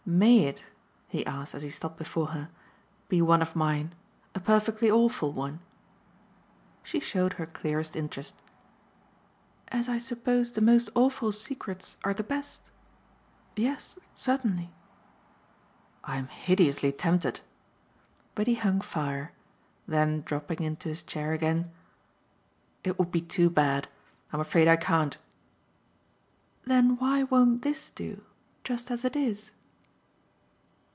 MAY 0.03 0.47
it," 0.47 0.65
he 1.07 1.25
asked 1.25 1.53
as 1.55 1.63
he 1.63 1.69
stopped 1.69 1.97
before 1.97 2.27
her, 2.27 2.49
"be 3.07 3.21
one 3.21 3.41
of 3.41 3.55
mine 3.55 3.93
a 4.35 4.39
perfectly 4.41 4.89
awful 4.91 5.31
one?" 5.31 5.61
She 6.83 6.99
showed 6.99 7.33
her 7.33 7.45
clearest 7.45 7.95
interest. 7.95 8.35
"As 9.69 9.87
I 9.87 9.97
suppose 9.99 10.51
the 10.51 10.59
most 10.59 10.89
awful 10.95 11.31
secrets 11.31 11.95
are 12.03 12.13
the 12.13 12.23
best 12.23 12.71
yes, 13.55 13.97
certainly." 14.13 14.73
"I'm 16.03 16.27
hideously 16.27 16.91
tempted." 16.91 17.39
But 18.35 18.47
he 18.47 18.55
hung 18.55 18.81
fire; 18.81 19.31
then 19.87 20.21
dropping 20.23 20.61
into 20.61 20.89
his 20.89 21.03
chair 21.03 21.31
again: 21.31 21.71
"It 22.83 22.99
would 22.99 23.11
be 23.11 23.21
too 23.21 23.49
bad. 23.49 23.87
I'm 24.33 24.41
afraid 24.41 24.67
I 24.67 24.75
can't." 24.75 25.17
"Then 26.65 26.97
why 26.97 27.23
won't 27.23 27.61
THIS 27.61 27.91
do, 27.91 28.23
just 28.65 28.91
as 28.91 29.05
it 29.05 29.15
is?" 29.15 29.51